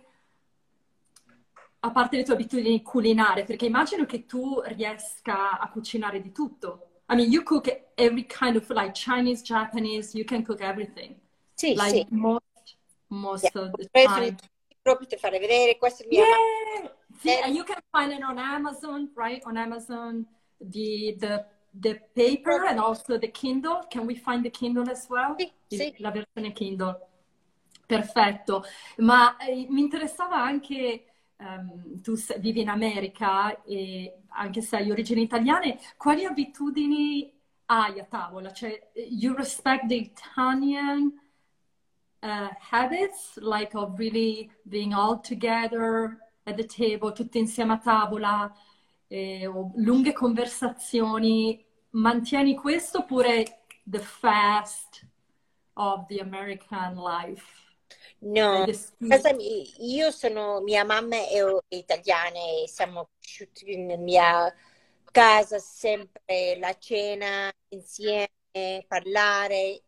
a 1.82 1.92
parte 1.92 2.18
le 2.18 2.24
tue 2.24 2.34
abitudini 2.34 2.82
culinarie, 2.82 3.44
perché 3.44 3.66
immagino 3.66 4.06
che 4.06 4.26
tu 4.26 4.62
riesca 4.66 5.60
a 5.60 5.70
cucinare 5.70 6.22
di 6.22 6.32
tutto. 6.32 6.89
I 7.10 7.16
mean, 7.16 7.32
you 7.32 7.44
cook 7.44 7.68
every 7.98 8.24
kind 8.24 8.56
of 8.56 8.70
like 8.70 8.94
Chinese, 8.94 9.42
Japanese, 9.42 10.14
you 10.16 10.24
can 10.24 10.44
cook 10.46 10.62
everything. 10.62 11.16
Sì, 11.56 11.76
like 11.76 11.92
sì. 11.92 12.08
most, 12.12 12.78
most 13.10 13.44
Yeah. 13.44 13.64
of 13.64 13.72
the 13.78 13.90
time. 14.08 14.38
proprio 14.82 15.08
per 15.08 15.20
fare 15.20 15.40
vedere, 15.40 15.78
questo 15.78 16.04
è 16.04 16.06
il 16.06 16.12
mio 16.12 16.24
Yeah. 16.24 16.92
See, 17.20 17.32
Eh. 17.32 17.42
and 17.44 17.56
you 17.56 17.64
can 17.66 17.82
find 17.92 18.12
it 18.14 18.24
on 18.24 18.38
Amazon, 18.38 19.12
right? 19.16 19.44
On 19.46 19.58
Amazon, 19.58 20.26
the 20.60 21.16
the 21.20 21.46
the 21.74 22.00
paper 22.14 22.66
and 22.66 22.80
also 22.80 23.18
the 23.18 23.30
Kindle. 23.30 23.86
Can 23.90 24.06
we 24.06 24.16
find 24.16 24.44
the 24.44 24.50
Kindle 24.50 24.90
as 24.90 25.08
well? 25.10 25.36
Sì, 25.38 25.52
sì. 25.68 25.94
La 25.98 26.12
versione 26.12 26.54
Kindle. 26.54 27.08
Perfetto. 27.86 28.64
Ma 28.98 29.36
eh, 29.38 29.66
mi 29.70 29.82
interessava 29.82 30.42
anche, 30.42 31.06
ehm, 31.38 32.02
tu 32.02 32.16
vivi 32.38 32.62
in 32.62 32.70
America 32.70 33.64
e 33.64 34.19
anche 34.30 34.62
se 34.62 34.78
hai 34.78 34.92
origini 34.92 35.24
italiane, 35.24 35.80
quali 35.98 36.26
abitudini 36.26 37.32
hai 37.66 38.00
a 38.00 38.06
tavola? 38.06 38.52
Cioè, 38.52 38.92
you 39.10 39.36
respect 39.36 39.88
the 39.88 39.98
Italian 39.98 41.14
uh, 42.22 42.50
habits, 42.60 43.38
like 43.42 43.76
of 43.76 43.98
really 43.98 44.50
being 44.68 44.94
all 44.94 45.20
together 45.20 46.18
at 46.46 46.58
the 46.58 46.66
table, 46.66 47.12
tutti 47.12 47.40
insieme 47.40 47.74
a 47.74 47.78
tavola, 47.78 48.52
eh, 49.08 49.48
o 49.48 49.72
lunghe 49.76 50.14
conversazioni. 50.14 51.64
Mantieni 51.92 52.56
questo 52.56 53.00
oppure 53.00 53.46
the 53.86 54.00
fast 54.00 55.06
of 55.74 56.06
the 56.08 56.20
American 56.20 56.96
life? 56.96 57.69
No, 58.22 58.66
The 58.66 58.74
speed? 58.74 59.10
casa 59.10 59.34
mi- 59.34 59.94
io 59.96 60.12
sono, 60.12 60.62
mia 60.62 60.84
mamma 60.84 61.16
è 61.16 61.40
italiana 61.70 62.38
e 62.38 62.68
siamo 62.68 63.10
cresciuti 63.20 63.76
nella 63.78 63.98
mia 64.02 64.54
casa 65.12 65.58
sempre 65.60 66.58
la 66.60 66.78
cena 66.78 67.52
insieme, 67.70 68.30
parlare 68.88 69.84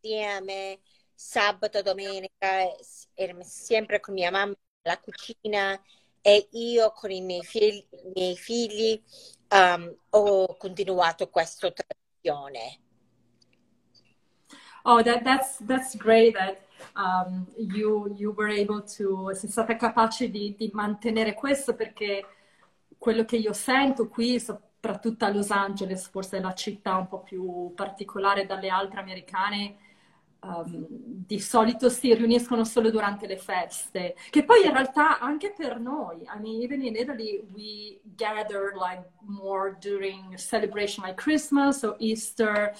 insieme, 0.00 0.80
sabato, 1.14 1.82
domenica, 1.82 2.62
ero 3.14 3.42
sempre 3.42 4.00
con 4.00 4.14
mia 4.14 4.30
mamma 4.30 4.54
alla 4.82 4.98
cucina 5.00 5.80
e 6.20 6.48
io 6.52 6.92
con 6.92 7.10
i 7.10 7.20
miei 7.20 7.44
figli, 7.44 7.84
miei 8.14 8.36
figli 8.36 9.02
um, 9.50 9.94
ho 10.10 10.56
continuato 10.56 11.28
questa 11.30 11.70
tradizione. 11.72 12.80
Oh, 14.84 15.02
that, 15.02 15.24
that's, 15.24 15.56
that's 15.58 15.94
great 15.94 16.34
that 16.34 16.62
um, 16.94 17.46
you, 17.56 18.12
you 18.16 18.34
were 18.36 18.52
able 18.52 18.82
to, 18.82 19.34
sei 19.34 19.48
stata 19.48 19.76
capace 19.76 20.30
di, 20.30 20.54
di 20.56 20.70
mantenere 20.72 21.34
questo 21.34 21.74
perché 21.74 22.24
quello 22.98 23.24
che 23.24 23.36
io 23.36 23.52
sento 23.52 24.08
qui, 24.08 24.38
soprattutto 24.38 25.24
a 25.24 25.30
Los 25.30 25.50
Angeles, 25.50 26.08
forse 26.08 26.38
è 26.38 26.40
la 26.40 26.54
città 26.54 26.96
un 26.96 27.08
po' 27.08 27.20
più 27.20 27.72
particolare 27.74 28.46
dalle 28.46 28.68
altre 28.68 29.00
americane, 29.00 29.76
um, 30.42 30.86
di 30.88 31.40
solito 31.40 31.88
si 31.88 32.14
riuniscono 32.14 32.64
solo 32.64 32.90
durante 32.90 33.26
le 33.26 33.38
feste, 33.38 34.14
che 34.30 34.44
poi 34.44 34.64
in 34.64 34.72
realtà 34.72 35.18
anche 35.18 35.52
per 35.56 35.78
noi, 35.78 36.22
I 36.22 36.40
mean, 36.40 36.62
even 36.62 36.82
in 36.82 36.94
Italy, 36.96 37.44
we 37.52 38.00
gather 38.16 38.72
like 38.74 39.02
more 39.20 39.76
during 39.80 40.36
celebration 40.36 41.04
like 41.04 41.20
Christmas 41.20 41.82
or 41.82 41.96
Easter, 41.98 42.72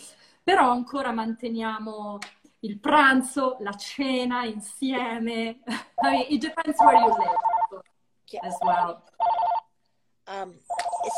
però 0.42 0.70
ancora 0.70 1.12
manteniamo 1.12 2.18
il 2.62 2.78
pranzo, 2.78 3.56
la 3.60 3.74
cena 3.74 4.44
insieme. 4.44 5.60
I 6.02 6.10
mean, 6.10 6.26
it 6.28 6.40
depends 6.40 6.78
where 6.78 6.96
you 6.96 7.08
live 7.08 8.40
as 8.42 8.56
well. 8.62 9.02
Um, 10.26 10.58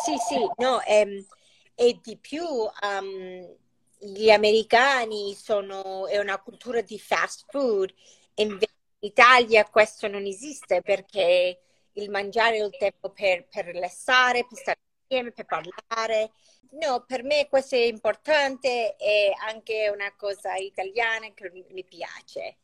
sì, 0.04 0.16
sì, 0.28 0.50
no, 0.56 0.80
ehm, 0.80 1.24
e 1.74 2.00
di 2.02 2.16
più 2.16 2.44
um, 2.44 3.56
gli 3.98 4.30
americani 4.30 5.34
sono, 5.34 6.06
è 6.06 6.18
una 6.18 6.40
cultura 6.40 6.80
di 6.80 6.98
fast 6.98 7.44
food, 7.48 7.92
e 8.34 8.42
invece 8.42 8.72
in 9.00 9.08
Italia 9.08 9.68
questo 9.68 10.08
non 10.08 10.24
esiste 10.24 10.80
perché 10.80 11.60
il 11.92 12.10
mangiare 12.10 12.56
è 12.56 12.64
il 12.64 12.76
tempo 12.76 13.10
per, 13.10 13.46
per 13.46 13.66
rilassare, 13.66 14.46
per 14.46 14.58
stare 14.58 14.78
insieme, 15.06 15.32
per 15.32 15.44
parlare. 15.44 16.32
No, 16.72 17.04
per 17.06 17.22
me 17.22 17.46
questo 17.48 17.76
è 17.76 17.84
importante 17.84 18.96
e 18.96 19.32
anche 19.46 19.90
una 19.92 20.12
cosa 20.16 20.56
italiana 20.56 21.28
che 21.32 21.50
mi, 21.70 21.84
piace. 21.84 22.56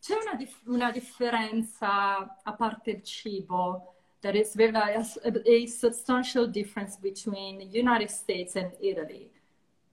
C'è 0.00 0.14
una, 0.14 0.34
dif- 0.34 0.66
una 0.66 0.90
differenza, 0.92 2.40
a 2.42 2.52
parte 2.54 2.90
il 2.90 3.02
cibo, 3.02 3.94
that 4.20 4.34
is 4.34 4.54
very, 4.54 4.76
a, 4.76 5.00
a 5.00 5.66
substantial 5.66 6.48
difference 6.48 6.98
between 7.00 7.58
the 7.58 7.78
United 7.78 8.08
States 8.08 8.54
and 8.54 8.72
Italy, 8.80 9.30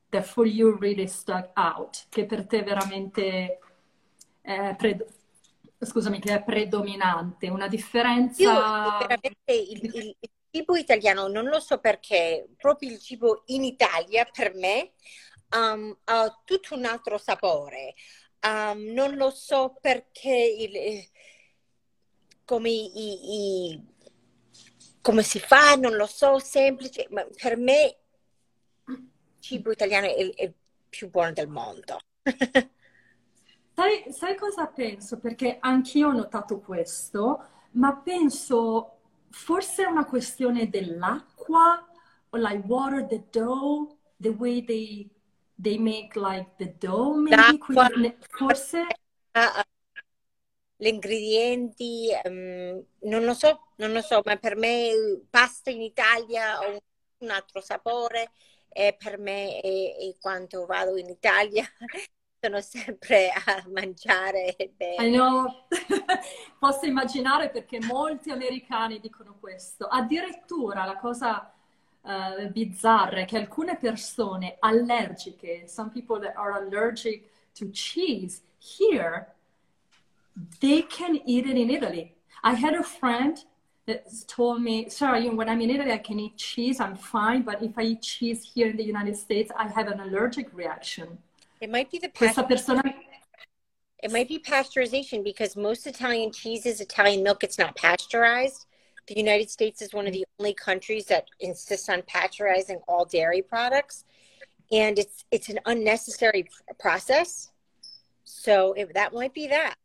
that 0.10 0.24
for 0.24 0.46
you 0.46 0.78
really 0.78 1.08
stuck 1.08 1.50
out, 1.56 2.06
che 2.10 2.26
per 2.26 2.46
te 2.46 2.62
veramente 2.62 3.60
è, 4.42 4.76
pred- 4.78 5.06
scusami, 5.80 6.20
che 6.20 6.36
è 6.36 6.44
predominante, 6.44 7.50
una 7.50 7.68
differenza... 7.68 8.98
veramente 9.00 9.54
il, 9.54 9.84
il- 9.84 10.16
il 10.20 10.30
cibo 10.52 10.76
italiano 10.76 11.28
non 11.28 11.46
lo 11.46 11.60
so 11.60 11.80
perché, 11.80 12.48
proprio 12.58 12.92
il 12.92 13.00
cibo 13.00 13.44
in 13.48 13.64
Italia 13.64 14.26
per 14.32 14.54
me 14.56 14.94
um, 15.56 15.96
ha 16.06 16.42
tutto 16.46 16.76
un 16.76 16.86
altro 16.86 17.18
sapore. 17.18 17.94
Um, 18.42 18.92
non 18.94 19.16
lo 19.16 19.32
so 19.32 19.76
perché 19.82 20.56
il- 20.58 20.76
eh, 20.76 21.10
come, 22.46 22.70
i- 22.70 23.72
i- 23.72 23.84
come 25.02 25.24
si 25.24 25.40
fa, 25.40 25.76
non 25.76 25.96
lo 25.96 26.06
so, 26.06 26.40
semplice, 26.40 27.08
ma 27.10 27.26
per 27.42 27.58
me 27.58 27.98
il 28.88 29.10
cibo 29.40 29.72
italiano 29.72 30.08
è, 30.08 30.20
il 30.20 30.54
più 30.90 31.10
buono 31.10 31.34
del 31.34 31.48
mondo. 31.48 32.00
Sai, 33.74 34.12
sai 34.12 34.36
cosa 34.36 34.68
penso? 34.68 35.20
Perché 35.20 35.58
anch'io 35.60 36.10
ho 36.10 36.12
notato 36.12 36.60
questo, 36.60 37.40
ma 37.72 37.96
penso 37.96 38.99
forse 39.30 39.84
è 39.84 39.88
una 39.88 40.06
questione 40.06 40.70
dell'acqua, 40.70 41.88
o 42.30 42.38
like 42.38 42.64
water, 42.68 43.06
the 43.06 43.24
dough, 43.32 43.98
the 44.18 44.30
way 44.30 44.64
they, 44.64 45.10
they 45.56 45.78
make 45.78 46.16
like 46.16 46.52
the 46.58 46.76
dough, 46.78 47.16
maybe, 47.16 47.58
quindi 47.58 48.16
forse... 48.30 48.86
Ah, 49.32 49.64
gli 50.76 50.88
ingredienti, 50.88 52.10
ehm, 52.24 52.82
non 53.02 53.26
lo 53.26 53.34
so, 53.34 53.74
non 53.78 53.92
lo 53.92 54.02
so, 54.02 54.22
ma 54.24 54.38
per 54.38 54.56
me 54.56 55.22
pasta 55.30 55.70
in 55.70 55.82
Italia 55.82 56.58
ha 56.58 56.68
un, 56.68 56.78
un 57.18 57.30
altro 57.30 57.60
sapore 57.60 58.32
e 58.70 58.96
per 58.98 59.18
me 59.18 59.62
e, 59.62 59.98
e 60.00 60.18
quando 60.22 60.66
vado 60.66 60.96
in 60.96 61.10
Italia 61.10 61.68
sono 62.42 62.62
sempre 62.62 63.30
a 63.30 63.64
mangiare 63.74 64.56
I 64.58 64.72
bene. 64.76 65.12
know, 65.12 65.66
posso 66.58 66.86
immaginare 66.86 67.50
perché 67.50 67.80
molti 67.82 68.32
americani 68.32 69.00
dicono 69.00 69.36
questo. 69.40 69.86
Addirittura 69.86 70.86
la 70.86 70.98
cosa 70.98 71.54
eh, 72.04 72.48
bizzarra 72.48 73.20
è 73.22 73.26
che 73.26 73.38
alcune 73.38 73.78
persone 73.78 74.56
allergiche, 74.60 75.68
some 75.68 75.90
people 75.92 76.20
that 76.20 76.36
are 76.36 76.54
allergic 76.54 77.30
to 77.54 77.70
cheese, 77.72 78.42
here 78.60 79.34
they 80.60 80.86
can 80.88 81.16
eat 81.26 81.46
it 81.46 81.58
in 81.58 81.70
Italy. 81.70 82.16
I 82.44 82.54
had 82.54 82.74
a 82.74 82.84
friend 82.84 83.38
that 83.86 84.06
told 84.28 84.62
me, 84.62 84.88
sorry, 84.90 85.28
when 85.28 85.50
I'm 85.50 85.60
in 85.62 85.70
Italy, 85.72 85.92
I 85.92 85.98
can 85.98 86.20
eat 86.20 86.38
cheese, 86.38 86.80
I'm 86.80 86.96
fine, 86.96 87.42
but 87.42 87.62
if 87.62 87.78
I 87.78 87.82
eat 87.82 88.02
cheese 88.02 88.50
here 88.54 88.68
in 88.70 88.78
the 88.78 88.84
United 88.84 89.18
States, 89.18 89.52
I 89.58 89.68
have 89.68 89.88
an 89.88 90.00
allergic 90.00 90.54
reaction. 90.54 91.18
It 91.62 91.70
might 91.70 91.92
be 91.92 92.00
the 92.00 92.10
Questa 92.10 92.44
pasteurization. 92.44 92.48
persona 92.48 92.84
It 94.02 94.12
might 94.12 94.30
be 94.30 94.40
pasteurization 94.40 95.24
because 95.24 95.58
most 95.58 95.86
Italian 95.86 96.32
cheese 96.32 96.66
is 96.66 96.80
Italian 96.80 97.22
milk. 97.22 97.44
It's 97.44 97.58
not 97.58 97.76
pasteurized. 97.76 98.66
The 99.08 99.18
United 99.18 99.50
States 99.50 99.82
is 99.82 99.94
one 99.94 100.08
of 100.08 100.14
the 100.14 100.26
only 100.40 100.54
countries 100.54 101.06
that 101.06 101.26
insists 101.40 101.90
on 101.90 102.04
pasteurizing 102.04 102.82
all 102.88 103.06
dairy 103.06 103.42
products, 103.42 104.06
and 104.72 104.98
it's 104.98 105.26
it's 105.32 105.50
an 105.50 105.60
unnecessary 105.66 106.48
process. 106.80 107.52
So 108.24 108.74
if, 108.74 108.94
that 108.94 109.14
might 109.14 109.34
be 109.34 109.48
that. 109.48 109.76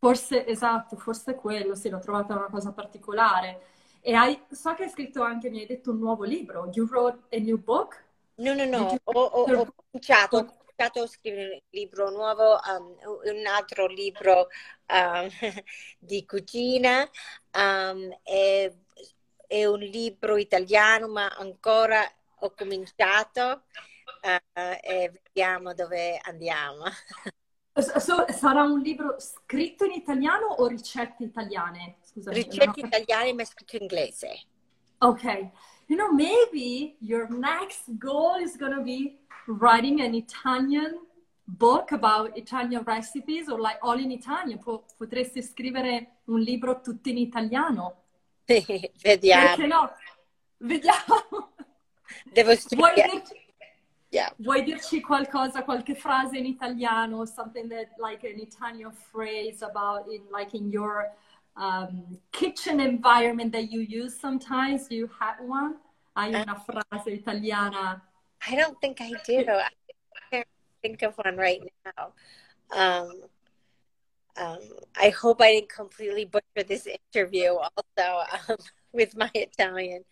Forse, 0.00 0.44
esatto, 0.46 0.96
forse 0.96 1.34
quello, 1.34 1.74
sì, 1.74 1.90
l'ho 1.90 1.98
trovata 1.98 2.34
una 2.34 2.48
cosa 2.48 2.70
particolare. 2.72 3.60
E 4.00 4.14
hai, 4.14 4.40
so 4.52 4.72
che 4.74 4.84
hai 4.84 4.90
scritto 4.90 5.22
anche, 5.22 5.50
mi 5.50 5.60
hai 5.60 5.66
detto 5.66 5.90
un 5.90 5.98
nuovo 5.98 6.24
libro. 6.24 6.70
You 6.72 6.86
wrote 6.86 7.18
a 7.32 7.38
new 7.40 7.58
book? 7.58 8.02
No, 8.36 8.54
no, 8.54 8.64
no. 8.64 8.96
Ho, 9.04 9.20
ho, 9.20 9.42
ho 9.42 9.74
cominciato, 9.90 10.54
a 10.76 11.06
scrivere 11.06 11.52
un 11.54 11.60
libro 11.70 12.10
nuovo, 12.10 12.58
um, 12.68 12.94
un 13.24 13.46
altro 13.46 13.86
libro 13.86 14.48
um, 14.88 15.28
di 15.98 16.24
cucina. 16.26 17.08
um, 17.52 18.14
è, 18.22 18.70
è 19.46 19.64
un 19.64 19.78
libro 19.78 20.36
italiano, 20.36 21.08
ma 21.08 21.28
ancora 21.28 22.04
ho 22.40 22.52
cominciato 22.54 23.64
uh, 24.22 24.60
e 24.82 25.12
vediamo 25.22 25.72
dove 25.72 26.18
andiamo. 26.22 26.84
So- 27.76 28.24
sarà 28.32 28.62
un 28.62 28.80
libro 28.80 29.16
scritto 29.18 29.84
in 29.84 29.92
italiano 29.92 30.46
o 30.46 30.66
ricette 30.66 31.24
italiane? 31.24 31.98
Scusami, 32.00 32.34
ricette 32.34 32.80
no. 32.80 32.86
italiane 32.86 33.34
ma 33.34 33.44
scritto 33.44 33.76
inglese. 33.76 34.46
Okay. 35.00 35.52
You 35.88 35.96
know, 35.96 36.10
maybe 36.10 36.96
your 37.00 37.28
next 37.28 37.98
goal 37.98 38.36
is 38.40 38.56
going 38.56 38.74
to 38.74 38.82
be 38.82 39.20
writing 39.46 40.00
an 40.00 40.14
Italian 40.14 40.98
book 41.46 41.92
about 41.92 42.36
Italian 42.36 42.82
recipes 42.84 43.48
or 43.48 43.60
like 43.60 43.78
all 43.82 43.98
in 43.98 44.10
Italian. 44.10 44.58
potresti 44.58 45.42
scrivere 45.42 46.20
un 46.24 46.40
libro 46.40 46.80
tutto 46.80 47.08
in 47.08 47.18
italiano. 47.18 48.02
Vediamo. 48.44 49.46
Perché 49.46 49.66
no? 49.66 49.90
Vediamo. 50.58 51.52
Devo 52.32 52.54
studiare. 52.54 52.94
Vuoi 52.94 53.10
dirci, 53.10 53.34
yeah. 54.10 54.32
vuoi 54.36 54.62
dirci 54.62 55.00
qualcosa, 55.00 55.64
qualche 55.64 55.94
frase 55.94 56.38
in 56.38 56.46
italiano, 56.46 57.24
something 57.24 57.68
that 57.68 57.88
like 57.98 58.24
an 58.24 58.38
Italian 58.38 58.92
phrase 58.92 59.62
about 59.62 60.06
in 60.08 60.22
like 60.30 60.56
in 60.56 60.70
your 60.70 61.12
um, 61.56 62.18
kitchen 62.30 62.80
environment 62.80 63.52
that 63.52 63.70
you 63.70 63.80
use 63.80 64.16
sometimes? 64.18 64.88
Do 64.88 64.94
you 64.94 65.08
have 65.18 65.40
one? 65.40 65.78
Hai 66.14 66.32
uh, 66.32 66.42
una 66.42 66.54
frase 66.54 67.10
italiana? 67.10 68.02
I 68.48 68.56
don't 68.56 68.80
think 68.80 69.00
I 69.00 69.12
do. 69.24 69.44
I 69.48 69.68
can't 70.30 70.46
think 70.82 71.02
of 71.02 71.14
one 71.16 71.36
right 71.36 71.60
now. 71.84 72.12
Um, 72.70 73.12
um, 74.36 74.60
I 74.96 75.10
hope 75.10 75.40
I 75.40 75.52
didn't 75.52 75.70
completely 75.70 76.26
butcher 76.26 76.66
this 76.66 76.86
interview 76.86 77.54
also 77.54 78.24
um, 78.48 78.56
with 78.92 79.16
my 79.16 79.30
Italian. 79.34 80.04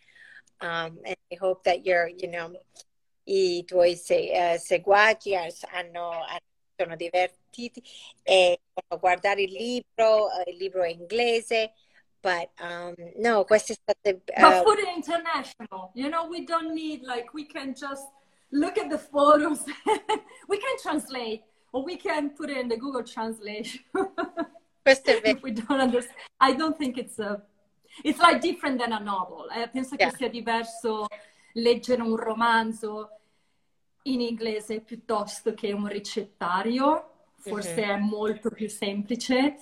Um, 0.61 0.99
and 1.05 1.17
I 1.31 1.35
hope 1.39 1.63
that 1.65 1.85
you're, 1.85 2.07
you 2.07 2.29
know, 2.29 2.53
i 3.27 3.63
tuoi 3.67 3.95
se, 3.95 4.31
uh, 4.31 4.57
seguaci 4.57 5.35
hanno, 5.35 6.11
sono 6.77 6.95
divertiti 6.95 7.81
e 8.23 8.59
guardare 8.99 9.41
il 9.41 9.51
libro, 9.51 10.25
uh, 10.25 10.49
il 10.49 10.57
libro 10.57 10.83
è 10.83 10.89
inglese. 10.89 11.73
But 12.25 12.49
um, 12.59 12.95
no, 13.19 13.45
queste 13.45 13.75
state. 13.75 14.19
Uh, 14.35 14.41
but 14.41 14.65
food 14.65 14.79
international, 14.97 15.91
you 15.93 16.09
know, 16.09 16.25
we 16.27 16.43
don't 16.43 16.73
need 16.73 17.03
like 17.03 17.35
we 17.35 17.45
can 17.45 17.75
just 17.75 18.07
look 18.51 18.79
at 18.79 18.89
the 18.89 18.97
photos. 18.97 19.63
we 20.49 20.57
can 20.57 20.75
translate 20.81 21.43
or 21.71 21.85
we 21.85 21.97
can 21.97 22.31
put 22.31 22.49
it 22.49 22.57
in 22.57 22.67
the 22.67 22.77
Google 22.77 23.03
translation. 23.03 23.81
if 24.87 25.43
we 25.43 25.51
don't 25.51 25.79
understand, 25.79 26.17
I 26.39 26.53
don't 26.53 26.75
think 26.75 26.97
it's 26.97 27.19
a. 27.19 27.43
It's 28.03 28.19
like 28.19 28.41
different 28.41 28.79
than 28.79 28.91
a 28.91 28.99
novel. 28.99 29.47
Eh, 29.55 29.67
penso 29.67 29.95
yeah. 29.95 30.09
che 30.09 30.17
sia 30.17 30.29
diverso 30.29 31.05
leggere 31.53 32.01
un 32.01 32.15
romanzo 32.15 33.19
in 34.05 34.19
inglese 34.19 34.81
piuttosto 34.81 35.53
che 35.53 35.71
un 35.71 35.85
ricettario. 35.85 37.11
Forse 37.37 37.75
mm-hmm. 37.75 37.89
è 37.91 37.97
molto 37.97 38.49
più 38.49 38.67
semplice. 38.67 39.57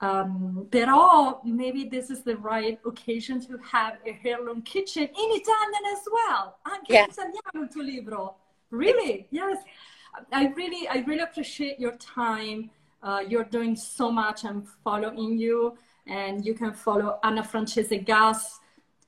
Um, 0.00 0.66
però 0.70 1.40
maybe 1.44 1.88
this 1.88 2.10
is 2.10 2.22
the 2.22 2.36
right 2.36 2.78
occasion 2.84 3.40
to 3.46 3.56
have 3.58 3.98
a 4.04 4.18
heirloom 4.22 4.60
kitchen 4.62 5.04
in 5.04 5.30
Italian 5.30 5.84
as 5.94 6.06
well. 6.12 6.58
Anche 6.64 6.92
yeah. 6.92 7.04
in 7.04 7.10
italiano 7.10 7.62
il 7.62 7.68
tuo 7.68 7.82
libro. 7.82 8.36
Really? 8.70 9.26
Yes. 9.30 9.58
I 10.32 10.52
really, 10.54 10.86
I 10.88 11.02
really 11.06 11.22
appreciate 11.22 11.78
your 11.78 11.96
time. 11.96 12.70
Uh, 13.02 13.20
you're 13.26 13.44
doing 13.44 13.76
so 13.76 14.10
much. 14.10 14.44
I'm 14.44 14.64
following 14.82 15.38
you, 15.38 15.76
and 16.06 16.44
you 16.44 16.54
can 16.54 16.72
follow 16.72 17.18
Anna 17.22 17.42
Francese 17.42 18.02
Gas 18.04 18.60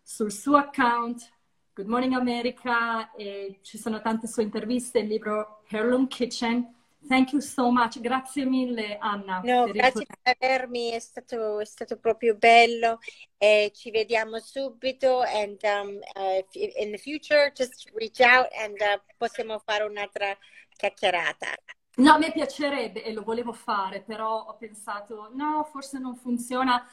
sul 0.05 0.31
suo 0.31 0.59
account. 0.59 1.31
Good 1.75 1.87
Morning 1.87 2.15
America 2.15 3.11
e 3.17 3.61
ci 3.63 3.79
sono 3.79 4.01
tante 4.01 4.27
sue 4.27 4.43
interviste, 4.43 5.01
il 5.01 5.09
libro 5.09 5.61
Heirloom 5.69 6.09
Kitchen. 6.09 6.75
Thank 7.09 7.33
you 7.33 7.41
so 7.41 7.71
much, 7.71 8.01
grazie 8.01 8.45
mille 8.45 8.99
Anna. 8.99 9.41
No, 9.43 9.65
grazie 9.73 10.05
per 10.05 10.37
avermi, 10.39 10.91
è 10.91 10.99
stato, 10.99 11.59
è 11.59 11.65
stato 11.65 11.97
proprio 11.97 12.37
bello. 12.37 12.99
Eh, 13.39 13.73
ci 13.75 13.91
vediamo 13.91 14.39
subito 14.41 15.23
and 15.23 15.59
um, 15.63 15.99
uh, 16.15 16.45
in 16.53 16.91
the 16.91 16.99
future 16.99 17.51
just 17.55 17.91
reach 17.95 18.21
out 18.21 18.49
and 18.63 18.77
uh, 18.81 19.01
possiamo 19.17 19.59
fare 19.59 19.85
un'altra 19.85 20.37
chiacchierata. 20.77 21.55
No, 21.97 22.13
a 22.13 22.19
me 22.19 22.31
piacerebbe 22.31 23.03
e 23.03 23.13
lo 23.15 23.23
volevo 23.23 23.53
fare, 23.55 24.03
però 24.03 24.45
ho 24.47 24.57
pensato 24.57 25.31
no, 25.33 25.67
forse 25.73 25.99
non 25.99 26.15
funziona 26.15 26.87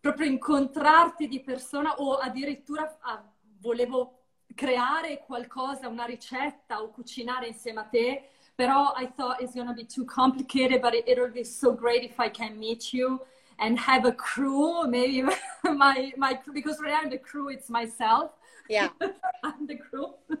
proprio 0.00 0.26
incontrarti 0.26 1.28
di 1.28 1.40
persona 1.42 1.94
o 1.96 2.16
addirittura 2.16 2.98
ah, 3.02 3.22
volevo 3.60 4.22
creare 4.54 5.22
qualcosa, 5.24 5.88
una 5.88 6.06
ricetta 6.06 6.82
o 6.82 6.90
cucinare 6.90 7.46
insieme 7.48 7.80
a 7.80 7.84
te, 7.84 8.28
però 8.56 8.92
I 8.96 9.06
thought 9.06 9.40
it's 9.40 9.54
gonna 9.54 9.74
be 9.74 9.84
too 9.84 10.04
complicated, 10.04 10.80
but 10.80 10.94
it, 10.94 11.04
it'll 11.06 11.30
be 11.30 11.44
so 11.44 11.72
great 11.74 12.02
if 12.04 12.18
I 12.18 12.28
can 12.28 12.58
meet 12.58 12.92
you 12.92 13.20
and 13.58 13.78
have 13.78 14.04
a 14.04 14.12
crew, 14.12 14.86
maybe 14.86 15.22
my, 15.64 16.12
my 16.16 16.38
because 16.52 16.80
right 16.80 17.04
now 17.04 17.08
the 17.08 17.18
crew 17.18 17.48
it's 17.48 17.68
myself. 17.68 18.32
Yeah. 18.68 18.88
I'm 19.44 19.66
the 19.66 19.76
crew. 19.76 20.14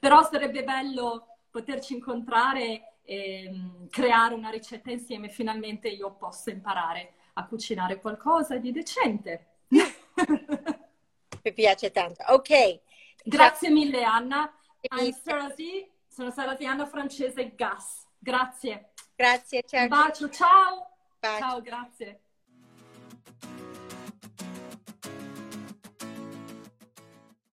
però 0.00 0.22
sarebbe 0.22 0.64
bello 0.64 1.26
poterci 1.50 1.94
incontrare 1.94 2.94
e 3.04 3.48
um, 3.48 3.88
creare 3.90 4.34
una 4.34 4.50
ricetta 4.50 4.90
insieme, 4.90 5.28
finalmente 5.28 5.88
io 5.88 6.12
posso 6.12 6.50
imparare 6.50 7.14
a 7.34 7.46
cucinare 7.46 8.00
qualcosa 8.00 8.56
di 8.56 8.72
decente. 8.72 9.46
Mi 9.68 11.52
piace 11.52 11.90
tanto. 11.90 12.24
Ok. 12.28 12.80
Grazie 13.24 13.70
mille 13.70 14.02
Anna. 14.02 14.52
Sarasi, 15.22 15.90
sono 16.14 16.30
Sarasi 16.30 16.64
Anna 16.64 16.86
Francese 16.86 17.54
Gas. 17.56 18.06
Grazie. 18.18 18.92
Grazie, 19.16 19.64
ciao. 19.66 19.82
Un 19.82 19.88
bacio, 19.88 20.30
ciao. 20.30 20.90
Bacio. 21.18 21.38
Ciao, 21.38 21.60
grazie. 21.60 22.20